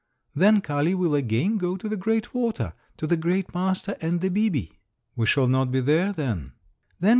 [0.33, 4.29] "Then Kali will again go to the great water to the great master and the
[4.29, 4.79] 'bibi.'"
[5.15, 6.53] "We shall not be there then."